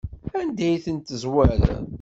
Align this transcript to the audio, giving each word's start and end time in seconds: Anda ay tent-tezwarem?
Anda 0.39 0.63
ay 0.67 0.79
tent-tezwarem? 0.85 1.83